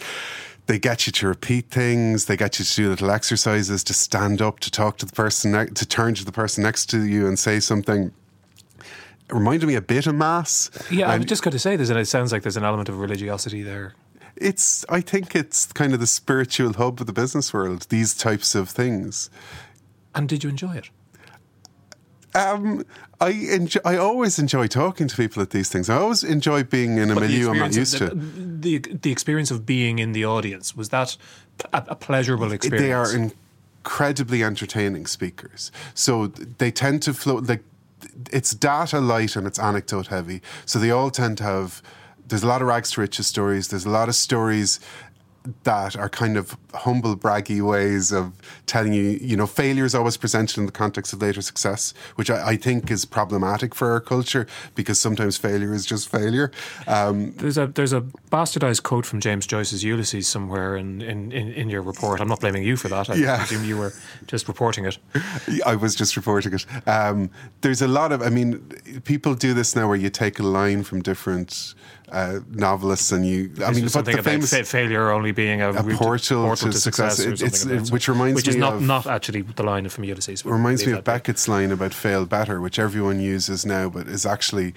They 0.67 0.79
get 0.79 1.07
you 1.07 1.13
to 1.13 1.29
repeat 1.29 1.71
things. 1.71 2.25
They 2.25 2.37
get 2.37 2.59
you 2.59 2.65
to 2.65 2.75
do 2.75 2.89
little 2.89 3.11
exercises, 3.11 3.85
to 3.85 3.93
stand 3.95 4.41
up, 4.41 4.61
to 4.61 4.71
talk 4.71 4.97
to 4.99 5.07
the 5.07 5.13
person, 5.13 5.53
ne- 5.53 5.67
to 5.67 5.87
turn 5.87 6.15
to 6.15 6.25
the 6.25 6.33
person 6.33 6.63
next 6.63 6.87
to 6.91 7.03
you 7.05 7.27
and 7.27 7.39
say 7.39 7.61
something. 7.61 8.13
It 9.29 9.33
reminded 9.33 9.67
me 9.67 9.75
a 9.75 9.83
bit 9.83 10.07
of 10.07 10.15
mass. 10.15 10.71
Yeah, 10.91 11.09
I 11.09 11.15
And 11.15 11.23
was 11.25 11.29
just 11.29 11.43
going 11.43 11.53
to 11.53 11.59
say 11.59 11.77
this, 11.77 11.91
and 11.91 11.99
it 11.99 12.07
sounds 12.07 12.33
like 12.33 12.43
there's 12.43 12.57
an 12.57 12.65
element 12.65 12.89
of 12.89 12.99
religiosity 12.99 13.63
there. 13.63 13.95
it's. 14.37 14.85
I 14.89 15.01
think 15.01 15.35
it's 15.37 15.73
kind 15.73 15.93
of 15.95 16.01
the 16.01 16.07
spiritual 16.07 16.73
hub 16.75 17.01
of 17.01 17.07
the 17.07 17.13
business 17.13 17.53
world. 17.53 17.87
These 17.91 18.15
types 18.15 18.55
of 18.55 18.69
things. 18.71 19.31
And 20.15 20.29
did 20.29 20.45
you 20.45 20.51
enjoy 20.51 20.75
it? 20.77 20.89
Um, 22.35 22.85
I 23.21 23.31
enjoy, 23.31 23.81
I 23.85 23.97
always 23.97 24.39
enjoy 24.39 24.67
talking 24.67 25.07
to 25.07 25.17
people 25.17 25.41
at 25.41 25.51
these 25.51 25.69
things. 25.69 25.89
I 25.89 25.97
always 25.97 26.25
enjoy 26.25 26.65
being 26.65 26.99
in 26.99 27.11
a 27.11 27.15
But 27.15 27.23
milieu 27.23 27.51
I'm 27.51 27.59
not 27.59 27.75
used 27.77 28.01
of- 28.01 28.11
to. 28.11 28.17
The, 28.17 28.79
the 28.79 29.13
experience 29.13 29.51
of 29.51 29.65
being 29.65 29.99
in 30.01 30.13
the 30.13 30.25
audience 30.25 30.75
was 30.75 30.89
that 30.89 31.17
a, 31.73 31.85
a 31.89 31.95
pleasurable 31.95 32.51
experience. 32.53 32.83
They 32.83 32.93
are 32.93 33.15
incredibly 33.85 34.43
entertaining 34.43 35.07
speakers. 35.07 35.71
So 35.95 36.27
they 36.27 36.71
tend 36.71 37.03
to 37.03 37.15
flow 37.15 37.37
like 37.37 37.63
it's 38.33 38.53
data 38.55 39.01
light 39.01 39.37
and 39.37 39.47
it's 39.47 39.59
anecdote 39.59 40.09
heavy. 40.09 40.43
So 40.67 40.79
they 40.79 40.91
all 40.91 41.11
tend 41.11 41.39
to 41.39 41.45
have. 41.45 41.83
There's 42.27 42.43
a 42.43 42.47
lot 42.47 42.63
of 42.63 42.69
rags 42.69 42.91
to 42.93 43.01
riches 43.03 43.27
stories. 43.27 43.69
There's 43.69 43.85
a 43.85 43.91
lot 43.91 44.09
of 44.09 44.15
stories 44.15 44.81
that 45.65 45.95
are 45.95 46.09
kind 46.09 46.37
of 46.39 46.57
humble, 46.75 47.17
braggy 47.17 47.61
ways 47.61 48.13
of 48.13 48.33
telling 48.67 48.93
you, 48.93 49.03
you 49.21 49.37
know, 49.37 49.47
failure 49.47 49.85
is 49.85 49.95
always 49.95 50.17
presented 50.17 50.59
in 50.59 50.67
the 50.67 50.73
context 50.73 51.13
of 51.13 51.23
later 51.23 51.41
success, 51.43 51.95
which 52.17 52.31
I, 52.31 52.51
I 52.51 52.57
think 52.57 52.91
is 52.91 53.05
problematic 53.05 53.75
for 53.75 53.91
our 53.93 54.01
culture 54.01 54.47
because 54.75 54.99
sometimes 54.99 55.37
failure 55.37 55.73
is 55.73 55.87
just 55.87 56.09
failure. 56.09 56.51
Um, 56.87 57.33
There's 57.37 57.59
a 57.59 57.67
there's 57.67 57.93
a 57.93 58.01
bastardized 58.31 58.83
quote 58.83 59.07
from 59.07 59.21
James 59.21 59.47
Joyce's 59.47 59.83
Ulysses 59.85 60.27
somewhere 60.29 60.77
in, 60.77 61.01
in, 61.03 61.33
in, 61.33 61.53
in 61.53 61.69
your 61.71 61.83
report. 61.83 62.21
I'm 62.21 62.29
not 62.29 62.41
blaming 62.41 62.63
you 62.65 62.77
for 62.77 62.89
that. 62.89 63.09
I 63.11 63.15
Yeah. 63.15 63.39
presume 63.39 63.65
you 63.65 63.77
were 63.79 63.93
just 64.27 64.49
reporting 64.49 64.85
it. 64.85 64.99
I 65.67 65.77
was 65.77 65.95
just 65.95 66.17
reporting 66.17 66.53
it. 66.55 66.67
Um, 66.89 67.31
there's 67.61 67.83
a 67.83 67.89
lot 67.89 68.13
of, 68.13 68.23
I 68.23 68.29
mean, 68.31 68.59
people 69.05 69.35
do 69.35 69.55
this 69.55 69.77
now 69.77 69.87
where 69.89 69.97
you 69.97 70.11
take 70.11 70.39
a 70.39 70.43
line 70.43 70.83
from 70.83 71.03
different 71.03 71.75
uh, 72.13 72.41
novelists 72.51 73.13
and 73.13 73.27
you, 73.27 73.51
I 73.65 73.73
mean, 73.73 73.83
but 73.85 73.91
something 73.93 74.15
the 74.15 74.21
about 74.21 74.31
famous. 74.31 74.51
fa- 74.51 74.65
failure 74.65 75.11
only 75.11 75.33
being 75.33 75.63
a, 75.63 75.73
route 75.73 75.97
portal 75.97 76.45
to 76.73 76.79
success. 76.81 77.21
or 77.21 77.29
It- 77.33 77.43
it's- 77.43 77.65
it- 77.67 77.91
which 77.91 78.09
reminds 78.09 78.37
which 78.37 78.49
is 78.49 78.55
me 78.57 78.61
not 78.61 78.75
of- 78.75 78.83
not 78.83 79.07
actually 79.07 79.43
the 79.43 79.63
line 79.63 79.89
from 79.89 80.05
Ulysses. 80.05 80.45
reminds 80.45 80.87
me 80.87 80.93
of. 80.93 81.05
Beckett's 81.05 81.49
line 81.49 81.71
about 81.73 81.93
fail 81.95 82.25
better, 82.27 82.61
which 82.61 82.79
everyone 82.79 83.21
uses 83.21 83.65
now, 83.67 83.89
but 83.89 84.07
is 84.09 84.25
actually 84.27 84.75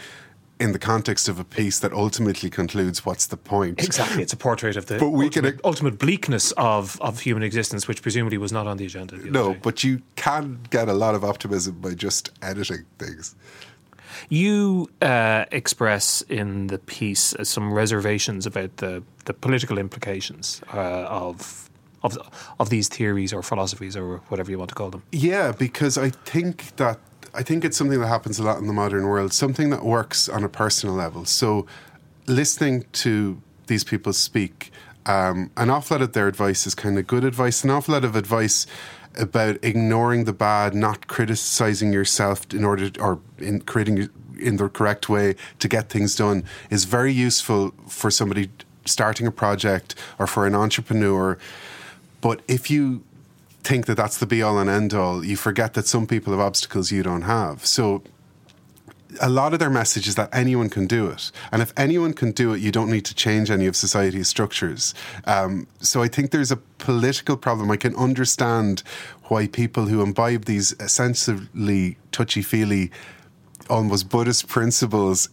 in 0.60 0.72
the 0.72 0.79
context 0.79 1.29
of 1.29 1.38
a 1.39 1.44
piece 1.44 1.77
that 1.77 1.94
ultimately 1.94 2.50
concludes 2.50 3.06
what's 3.06 3.27
the 3.27 3.38
point. 3.38 3.79
Exactly, 3.84 4.24
it's 4.24 4.34
a 4.34 4.38
portrait 4.38 4.75
of 4.75 4.88
the 4.88 4.98
But 4.98 5.10
we 5.10 5.29
can- 5.29 5.46
ultimate, 5.46 5.62
ultimate 5.63 6.00
bleakness 6.00 6.51
of, 6.58 7.00
of 7.00 7.20
human 7.20 7.44
existence, 7.44 7.88
which 7.88 8.01
presumably 8.01 8.39
was 8.39 8.51
not 8.51 8.65
on 8.65 8.77
the 8.77 8.86
agenda. 8.86 9.17
the 9.17 9.29
No, 9.29 9.53
day. 9.53 9.60
but 9.62 9.84
you 9.84 10.01
can 10.15 10.58
get 10.72 10.89
a 10.89 10.94
lot 10.94 11.13
of 11.13 11.24
optimism 11.24 11.75
by 11.79 11.94
just 11.94 12.32
editing 12.41 12.86
things. 12.98 13.36
You 14.29 14.89
uh, 15.01 15.46
express 15.51 16.24
in 16.27 16.67
the 16.67 16.79
piece 16.79 17.36
some 17.44 17.72
reservations 17.72 18.46
about 18.48 18.77
the, 18.77 19.03
the 19.25 19.34
political 19.34 19.77
implications 19.77 20.62
uh, 20.74 20.77
of, 21.08 21.67
of 22.04 22.18
of 22.60 22.70
these 22.70 22.88
theories 22.88 23.34
or 23.34 23.42
philosophies 23.42 23.96
or 23.96 24.18
whatever 24.30 24.51
you 24.51 24.58
want 24.58 24.70
to 24.70 24.75
call 24.75 24.89
them. 24.89 25.04
Yeah, 25.12 25.51
because 25.51 25.98
I 25.98 26.10
think 26.10 26.75
that 26.77 27.00
I 27.34 27.44
think 27.44 27.63
it's 27.66 27.77
something 27.77 28.00
that 28.00 28.08
happens 28.08 28.39
a 28.39 28.44
lot 28.44 28.58
in 28.60 28.68
the 28.68 28.74
modern 28.74 29.06
world, 29.06 29.34
something 29.34 29.70
that 29.70 29.84
works 29.84 30.30
on 30.30 30.44
a 30.44 30.50
personal 30.50 30.96
level. 30.96 31.25
So, 31.25 31.68
listening 32.25 32.86
to 32.94 33.42
these 33.68 33.84
people 33.84 34.13
speak, 34.13 34.72
um, 35.06 35.51
an 35.58 35.70
awful 35.70 35.98
lot 35.98 36.01
of 36.01 36.13
their 36.13 36.27
advice 36.27 36.66
is 36.66 36.75
kind 36.75 36.98
of 36.98 37.06
good 37.06 37.24
advice. 37.24 37.63
An 37.63 37.70
awful 37.70 37.94
lot 37.94 38.04
of 38.04 38.16
advice 38.16 38.66
about 39.18 39.58
ignoring 39.63 40.25
the 40.25 40.34
bad, 40.34 40.74
not 40.74 41.08
criticizing 41.08 41.92
yourself 41.92 42.54
in 42.54 42.63
order 42.63 42.89
or 43.00 43.20
in 43.38 43.62
creating 43.62 44.10
in 44.39 44.58
the 44.58 44.70
correct 44.70 45.10
way 45.10 45.36
to 45.60 45.68
get 45.68 45.89
things 45.89 46.16
done 46.16 46.44
is 46.70 46.86
very 46.86 47.12
useful 47.12 47.74
for 47.88 48.12
somebody 48.12 48.50
starting 48.86 49.27
a 49.27 49.32
project 49.32 49.96
or 50.20 50.27
for 50.27 50.46
an 50.46 50.56
entrepreneur. 50.56 51.38
But 52.22 52.42
if 52.48 52.70
you 52.70 53.04
think 53.64 53.86
that 53.86 53.96
that's 53.96 54.18
the 54.18 54.26
be 54.26 54.42
all 54.42 54.58
and 54.58 54.70
end 54.70 54.94
all, 54.94 55.24
you 55.24 55.36
forget 55.36 55.74
that 55.74 55.88
some 55.88 56.08
people 56.08 56.34
have 56.34 56.40
obstacles 56.40 56.92
you 56.92 57.04
don't 57.04 57.24
have. 57.24 57.66
So 57.66 58.02
a 59.22 59.30
lot 59.30 59.54
of 59.54 59.60
their 59.60 59.70
message 59.70 60.08
is 60.08 60.16
that 60.16 60.30
anyone 60.34 60.70
can 60.70 60.88
do 60.88 61.08
it. 61.10 61.32
And 61.52 61.62
if 61.62 61.74
anyone 61.78 62.14
can 62.14 62.32
do 62.32 62.54
it, 62.54 62.62
you 62.62 62.72
don't 62.72 62.90
need 62.90 63.06
to 63.06 63.16
change 63.16 63.50
any 63.50 63.66
of 63.68 63.76
society's 63.76 64.28
structures. 64.28 64.94
Um, 65.26 65.68
so 65.80 66.02
I 66.02 66.08
think 66.08 66.32
there's 66.32 66.52
a 66.52 66.58
political 66.58 67.38
problem. 67.38 67.72
I 67.72 67.78
can 67.78 67.96
understand 67.96 68.84
why 69.26 69.48
people 69.48 69.86
who 69.88 70.02
imbibe 70.02 70.46
these 70.46 70.74
essentially 70.80 71.98
touchy 72.12 72.42
feely, 72.42 72.92
almost 73.70 74.10
Buddhist 74.10 74.48
principles 74.48 75.30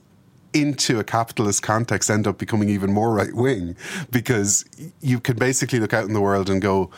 into 0.54 0.99
a 0.99 1.04
capitalist 1.04 1.62
context 1.62 2.11
end 2.11 2.26
up 2.26 2.38
becoming 2.38 2.68
even 2.68 2.92
more 2.92 3.12
right 3.12 3.34
wing 3.34 3.76
because 4.11 4.64
you 5.00 5.20
can 5.20 5.37
basically 5.37 5.80
look 5.80 5.92
out 5.92 6.04
in 6.04 6.14
the 6.14 6.20
world 6.20 6.49
and 6.49 6.62
go, 6.62 6.90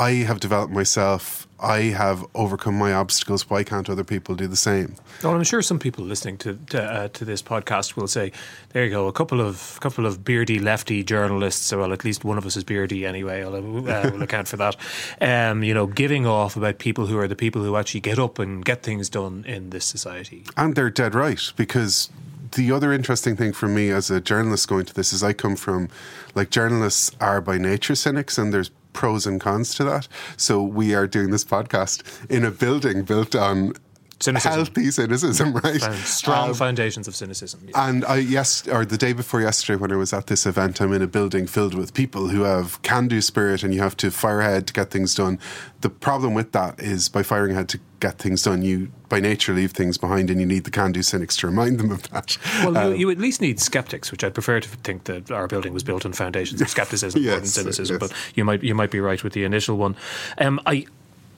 I 0.00 0.12
have 0.24 0.40
developed 0.40 0.72
myself. 0.72 1.46
I 1.62 1.80
have 1.90 2.24
overcome 2.34 2.78
my 2.78 2.94
obstacles. 2.94 3.50
Why 3.50 3.64
can't 3.64 3.90
other 3.90 4.02
people 4.02 4.34
do 4.34 4.46
the 4.46 4.56
same? 4.56 4.96
Well, 5.22 5.34
I'm 5.34 5.44
sure 5.44 5.60
some 5.60 5.78
people 5.78 6.06
listening 6.06 6.38
to 6.38 6.58
to, 6.70 6.82
uh, 6.82 7.08
to 7.08 7.24
this 7.26 7.42
podcast 7.42 7.96
will 7.96 8.08
say, 8.08 8.32
"There 8.70 8.82
you 8.82 8.90
go, 8.90 9.08
a 9.08 9.12
couple 9.12 9.42
of 9.42 9.78
couple 9.80 10.06
of 10.06 10.24
beardy 10.24 10.58
lefty 10.58 11.04
journalists. 11.04 11.70
Well, 11.70 11.92
at 11.92 12.02
least 12.02 12.24
one 12.24 12.38
of 12.38 12.46
us 12.46 12.56
is 12.56 12.64
beardy 12.64 13.04
anyway. 13.04 13.42
I'll 13.42 13.56
uh, 13.56 13.60
will 14.10 14.22
account 14.22 14.48
for 14.48 14.56
that. 14.56 14.76
Um, 15.20 15.62
you 15.62 15.74
know, 15.74 15.86
giving 15.86 16.26
off 16.26 16.56
about 16.56 16.78
people 16.78 17.04
who 17.04 17.18
are 17.18 17.28
the 17.28 17.36
people 17.36 17.62
who 17.62 17.76
actually 17.76 18.00
get 18.00 18.18
up 18.18 18.38
and 18.38 18.64
get 18.64 18.82
things 18.82 19.10
done 19.10 19.44
in 19.46 19.68
this 19.68 19.84
society. 19.84 20.44
And 20.56 20.74
they're 20.74 20.88
dead 20.88 21.14
right 21.14 21.52
because 21.56 22.08
the 22.52 22.72
other 22.72 22.92
interesting 22.92 23.36
thing 23.36 23.52
for 23.52 23.68
me 23.68 23.90
as 23.90 24.10
a 24.10 24.20
journalist 24.20 24.68
going 24.68 24.84
to 24.86 24.94
this 24.94 25.12
is 25.12 25.22
I 25.22 25.32
come 25.32 25.56
from 25.56 25.88
like 26.34 26.50
journalists 26.50 27.12
are 27.20 27.40
by 27.40 27.58
nature 27.58 27.94
cynics 27.94 28.38
and 28.38 28.52
there's 28.52 28.70
pros 28.92 29.26
and 29.26 29.40
cons 29.40 29.74
to 29.76 29.84
that. 29.84 30.08
So 30.36 30.62
we 30.62 30.94
are 30.94 31.06
doing 31.06 31.30
this 31.30 31.44
podcast 31.44 32.02
in 32.30 32.44
a 32.44 32.50
building 32.50 33.02
built 33.02 33.34
on 33.34 33.74
Cynicism. 34.20 34.52
healthy 34.52 34.90
cynicism, 34.90 35.52
right? 35.54 35.82
And 35.82 35.94
strong 36.04 36.50
Um, 36.50 36.54
foundations 36.54 37.08
of 37.08 37.16
cynicism. 37.16 37.60
yeah. 37.66 37.88
And 37.88 38.04
I 38.04 38.16
yes, 38.16 38.68
or 38.68 38.84
the 38.84 38.98
day 38.98 39.12
before 39.14 39.40
yesterday, 39.40 39.76
when 39.80 39.90
I 39.92 39.96
was 39.96 40.12
at 40.12 40.26
this 40.26 40.44
event, 40.46 40.80
I'm 40.80 40.92
in 40.92 41.00
a 41.02 41.06
building 41.06 41.46
filled 41.46 41.74
with 41.74 41.94
people 41.94 42.28
who 42.28 42.42
have 42.42 42.80
can-do 42.82 43.20
spirit, 43.22 43.62
and 43.62 43.72
you 43.74 43.80
have 43.80 43.96
to 43.98 44.10
fire 44.10 44.40
ahead 44.40 44.66
to 44.66 44.72
get 44.74 44.90
things 44.90 45.14
done. 45.14 45.38
The 45.80 45.88
problem 45.90 46.34
with 46.34 46.52
that 46.52 46.78
is 46.78 47.08
by 47.08 47.22
firing 47.22 47.52
ahead 47.52 47.68
to 47.70 47.78
get 48.00 48.18
things 48.18 48.42
done, 48.42 48.62
you 48.62 48.90
by 49.08 49.20
nature 49.20 49.52
leave 49.54 49.72
things 49.72 49.96
behind, 49.98 50.28
and 50.30 50.38
you 50.38 50.46
need 50.46 50.64
the 50.64 50.70
can-do 50.70 51.02
cynics 51.02 51.36
to 51.38 51.46
remind 51.46 51.78
them 51.80 51.90
of 51.90 52.02
that. 52.10 52.36
Well, 52.64 52.76
Um, 52.76 52.92
you, 52.92 52.98
you 53.00 53.10
at 53.10 53.18
least 53.18 53.40
need 53.40 53.58
skeptics, 53.58 54.10
which 54.12 54.22
I'd 54.22 54.34
prefer 54.34 54.60
to 54.60 54.68
think 54.68 55.04
that 55.04 55.30
our 55.30 55.46
building 55.48 55.72
was 55.72 55.82
built 55.82 56.04
on 56.06 56.12
foundations 56.12 56.60
of 56.60 56.68
skepticism 56.76 57.22
Yes, 57.22 57.50
cynicism. 57.54 57.98
yes. 58.00 58.08
But 58.10 58.12
you 58.34 58.44
might 58.44 58.62
you 58.62 58.74
might 58.74 58.90
be 58.90 59.00
right 59.00 59.22
with 59.24 59.32
the 59.32 59.44
initial 59.44 59.76
one. 59.78 59.96
Um, 60.38 60.60
I 60.66 60.84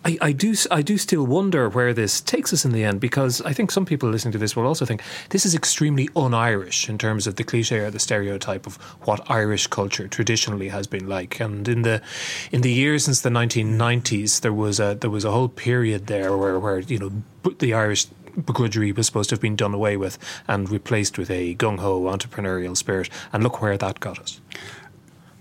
I, 0.05 0.19
I, 0.21 0.33
do 0.33 0.55
I 0.71 0.83
do 0.83 0.99
still 0.99 1.25
wonder 1.25 1.69
where 1.69 1.95
this 1.95 2.21
takes 2.21 2.53
us 2.53 2.65
in 2.65 2.73
the 2.73 2.83
end 2.83 3.01
because 3.01 3.41
I 3.43 3.53
think 3.53 3.71
some 3.71 3.87
people 3.87 4.09
listening 4.09 4.33
to 4.33 4.39
this 4.39 4.57
will 4.57 4.67
also 4.67 4.85
think 4.85 5.03
this 5.31 5.47
is 5.47 5.55
extremely 5.55 6.09
un-Irish 6.17 6.89
in 6.89 6.99
terms 6.99 7.27
of 7.27 7.37
the 7.37 7.45
cliche 7.45 7.79
or 7.79 7.91
the 7.91 8.01
stereotype 8.01 8.67
of 8.67 8.77
what 9.07 9.31
Irish 9.31 9.69
culture 9.69 10.09
traditionally 10.09 10.69
has 10.69 10.89
been 10.89 11.09
like. 11.09 11.39
And 11.39 11.69
in 11.69 11.83
the 11.83 12.03
in 12.51 12.63
the 12.63 12.73
years 12.73 13.05
since 13.05 13.21
the 13.21 13.31
1990s, 13.31 14.41
there 14.41 14.53
was 14.53 14.81
a 14.81 14.97
there 15.01 15.11
was 15.11 15.25
a 15.25 15.31
whole 15.31 15.49
period 15.49 16.09
there 16.09 16.37
where 16.37 16.59
where 16.59 16.81
you 16.81 16.99
know 16.99 17.53
the 17.59 17.73
Irish 17.73 18.07
begrudgery 18.37 18.97
was 18.97 19.07
supposed 19.07 19.29
to 19.29 19.35
have 19.35 19.41
been 19.41 19.57
done 19.57 19.75
away 19.75 19.97
with 19.97 20.19
and 20.49 20.71
replaced 20.71 21.19
with 21.19 21.31
a 21.31 21.55
gung 21.57 21.79
ho 21.79 22.03
entrepreneurial 22.03 22.77
spirit. 22.77 23.09
And 23.33 23.45
look 23.45 23.63
where 23.63 23.77
that 23.79 24.01
got 24.01 24.19
us. 24.19 24.41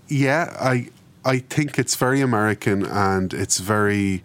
Yeah, 0.06 0.54
I 0.60 0.90
I 1.24 1.38
think 1.38 1.80
it's 1.80 1.96
very 1.96 2.20
American 2.20 2.84
and 2.84 3.34
it's 3.34 3.58
very 3.58 4.22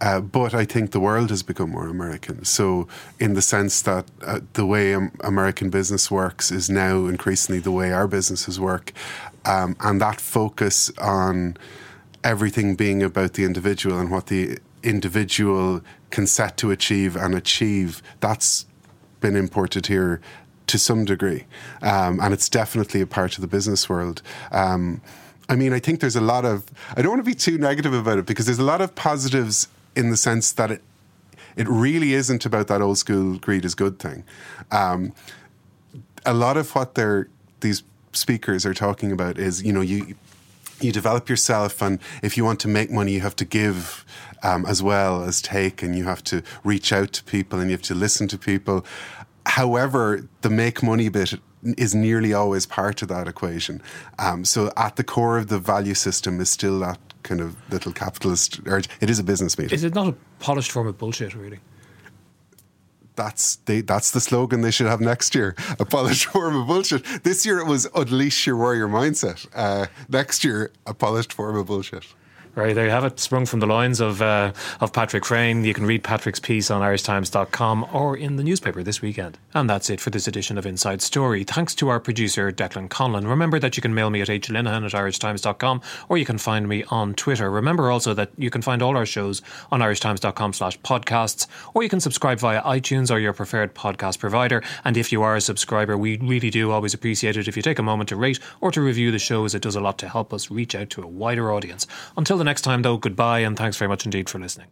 uh, 0.00 0.20
but 0.20 0.54
I 0.54 0.64
think 0.64 0.92
the 0.92 1.00
world 1.00 1.30
has 1.30 1.42
become 1.42 1.70
more 1.70 1.88
American. 1.88 2.44
So, 2.44 2.86
in 3.18 3.34
the 3.34 3.42
sense 3.42 3.82
that 3.82 4.06
uh, 4.24 4.40
the 4.52 4.64
way 4.64 4.92
American 5.20 5.70
business 5.70 6.10
works 6.10 6.52
is 6.52 6.70
now 6.70 7.06
increasingly 7.06 7.60
the 7.60 7.72
way 7.72 7.92
our 7.92 8.06
businesses 8.06 8.60
work, 8.60 8.92
um, 9.44 9.76
and 9.80 10.00
that 10.00 10.20
focus 10.20 10.90
on 10.98 11.56
everything 12.22 12.74
being 12.74 13.02
about 13.02 13.34
the 13.34 13.44
individual 13.44 13.98
and 13.98 14.10
what 14.10 14.26
the 14.26 14.58
individual 14.82 15.82
can 16.10 16.26
set 16.26 16.56
to 16.58 16.70
achieve 16.70 17.16
and 17.16 17.34
achieve, 17.34 18.02
that's 18.20 18.66
been 19.20 19.36
imported 19.36 19.86
here 19.86 20.20
to 20.68 20.78
some 20.78 21.04
degree. 21.04 21.44
Um, 21.82 22.20
and 22.20 22.32
it's 22.32 22.48
definitely 22.48 23.00
a 23.00 23.06
part 23.06 23.36
of 23.36 23.40
the 23.40 23.46
business 23.46 23.88
world. 23.88 24.22
Um, 24.52 25.00
I 25.48 25.56
mean, 25.56 25.72
I 25.72 25.78
think 25.78 26.00
there's 26.00 26.16
a 26.16 26.20
lot 26.20 26.44
of, 26.44 26.66
I 26.94 27.02
don't 27.02 27.10
want 27.10 27.24
to 27.24 27.30
be 27.30 27.34
too 27.34 27.58
negative 27.58 27.94
about 27.94 28.18
it 28.18 28.26
because 28.26 28.46
there's 28.46 28.58
a 28.58 28.64
lot 28.64 28.80
of 28.80 28.94
positives 28.94 29.68
in 29.94 30.10
the 30.10 30.16
sense 30.16 30.52
that 30.52 30.70
it 30.70 30.82
it 31.56 31.68
really 31.68 32.14
isn't 32.14 32.46
about 32.46 32.68
that 32.68 32.80
old 32.80 32.98
school 32.98 33.36
greed 33.38 33.64
is 33.64 33.74
good 33.74 33.98
thing. 33.98 34.24
Um, 34.70 35.12
a 36.24 36.32
lot 36.32 36.56
of 36.56 36.74
what 36.74 36.94
they're 36.94 37.28
these 37.60 37.82
speakers 38.12 38.64
are 38.64 38.74
talking 38.74 39.12
about 39.12 39.38
is 39.38 39.62
you 39.62 39.72
know 39.72 39.80
you 39.80 40.14
you 40.80 40.92
develop 40.92 41.28
yourself 41.28 41.82
and 41.82 41.98
if 42.22 42.36
you 42.36 42.44
want 42.44 42.60
to 42.60 42.68
make 42.68 42.90
money 42.90 43.12
you 43.12 43.20
have 43.20 43.36
to 43.36 43.44
give 43.44 44.04
um, 44.42 44.64
as 44.66 44.82
well 44.82 45.24
as 45.24 45.42
take 45.42 45.82
and 45.82 45.96
you 45.96 46.04
have 46.04 46.22
to 46.22 46.42
reach 46.62 46.92
out 46.92 47.12
to 47.12 47.24
people 47.24 47.58
and 47.58 47.70
you 47.70 47.74
have 47.74 47.82
to 47.82 47.94
listen 47.94 48.28
to 48.28 48.38
people 48.38 48.84
however 49.46 50.28
the 50.42 50.50
make 50.50 50.82
money 50.82 51.08
bit 51.08 51.34
is 51.62 51.94
nearly 51.94 52.32
always 52.32 52.66
part 52.66 53.02
of 53.02 53.08
that 53.08 53.26
equation 53.28 53.82
um, 54.18 54.44
so 54.44 54.70
at 54.76 54.96
the 54.96 55.04
core 55.04 55.38
of 55.38 55.48
the 55.48 55.58
value 55.58 55.94
system 55.94 56.40
is 56.40 56.50
still 56.50 56.78
that 56.80 56.98
kind 57.28 57.40
of 57.40 57.56
little 57.70 57.92
capitalist 57.92 58.60
urge. 58.66 58.88
It 59.00 59.10
is 59.10 59.18
a 59.18 59.24
business 59.24 59.58
meeting. 59.58 59.74
Is 59.74 59.84
it 59.84 59.94
not 59.94 60.08
a 60.08 60.14
polished 60.40 60.72
form 60.72 60.86
of 60.86 60.96
bullshit, 60.98 61.34
really? 61.34 61.60
That's 63.16 63.56
they, 63.56 63.80
that's 63.80 64.12
the 64.12 64.20
slogan 64.20 64.60
they 64.60 64.70
should 64.70 64.86
have 64.86 65.00
next 65.00 65.34
year. 65.34 65.56
A 65.78 65.84
polished 65.84 66.26
form 66.32 66.56
of 66.56 66.66
bullshit. 66.66 67.04
This 67.24 67.44
year 67.44 67.58
it 67.58 67.66
was 67.66 67.86
unleash 67.94 68.46
your 68.46 68.56
warrior 68.56 68.88
mindset. 68.88 69.46
Uh, 69.54 69.86
next 70.08 70.44
year, 70.44 70.70
a 70.86 70.94
polished 70.94 71.32
form 71.32 71.56
of 71.56 71.66
bullshit. 71.66 72.06
Right, 72.58 72.74
there 72.74 72.86
you 72.86 72.90
have 72.90 73.04
it, 73.04 73.20
sprung 73.20 73.46
from 73.46 73.60
the 73.60 73.68
lines 73.68 74.00
of 74.00 74.20
uh, 74.20 74.50
of 74.80 74.92
Patrick 74.92 75.24
Freyne. 75.24 75.62
You 75.62 75.72
can 75.72 75.86
read 75.86 76.02
Patrick's 76.02 76.40
piece 76.40 76.72
on 76.72 76.82
irishtimes.com 76.82 77.86
or 77.92 78.16
in 78.16 78.34
the 78.34 78.42
newspaper 78.42 78.82
this 78.82 79.00
weekend. 79.00 79.38
And 79.54 79.70
that's 79.70 79.88
it 79.90 80.00
for 80.00 80.10
this 80.10 80.26
edition 80.26 80.58
of 80.58 80.66
Inside 80.66 81.00
Story. 81.00 81.44
Thanks 81.44 81.72
to 81.76 81.88
our 81.88 82.00
producer, 82.00 82.50
Declan 82.50 82.88
Conlon. 82.88 83.28
Remember 83.28 83.60
that 83.60 83.76
you 83.76 83.80
can 83.80 83.94
mail 83.94 84.10
me 84.10 84.22
at 84.22 84.26
hlinehan 84.26 84.84
at 84.84 84.90
irishtimes.com 84.90 85.80
or 86.08 86.18
you 86.18 86.24
can 86.24 86.36
find 86.36 86.66
me 86.68 86.82
on 86.90 87.14
Twitter. 87.14 87.48
Remember 87.48 87.92
also 87.92 88.12
that 88.14 88.32
you 88.36 88.50
can 88.50 88.60
find 88.60 88.82
all 88.82 88.96
our 88.96 89.06
shows 89.06 89.40
on 89.70 89.78
irishtimes.com 89.78 90.52
slash 90.52 90.80
podcasts 90.80 91.46
or 91.74 91.84
you 91.84 91.88
can 91.88 92.00
subscribe 92.00 92.40
via 92.40 92.60
iTunes 92.62 93.08
or 93.08 93.20
your 93.20 93.34
preferred 93.34 93.72
podcast 93.76 94.18
provider. 94.18 94.64
And 94.84 94.96
if 94.96 95.12
you 95.12 95.22
are 95.22 95.36
a 95.36 95.40
subscriber, 95.40 95.96
we 95.96 96.16
really 96.16 96.50
do 96.50 96.72
always 96.72 96.92
appreciate 96.92 97.36
it 97.36 97.46
if 97.46 97.56
you 97.56 97.62
take 97.62 97.78
a 97.78 97.84
moment 97.84 98.08
to 98.08 98.16
rate 98.16 98.40
or 98.60 98.72
to 98.72 98.80
review 98.80 99.12
the 99.12 99.20
show 99.20 99.44
as 99.44 99.54
It 99.54 99.62
does 99.62 99.76
a 99.76 99.80
lot 99.80 99.96
to 99.98 100.08
help 100.08 100.34
us 100.34 100.50
reach 100.50 100.74
out 100.74 100.90
to 100.90 101.04
a 101.04 101.06
wider 101.06 101.52
audience. 101.52 101.86
Until 102.16 102.36
the 102.36 102.47
next 102.48 102.62
time, 102.62 102.82
though, 102.82 102.96
goodbye 102.96 103.40
and 103.40 103.56
thanks 103.56 103.76
very 103.76 103.88
much 103.88 104.04
indeed 104.04 104.28
for 104.28 104.38
listening. 104.38 104.68